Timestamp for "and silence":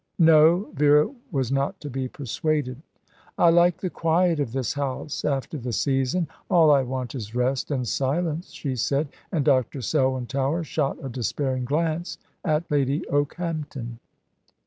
7.69-8.49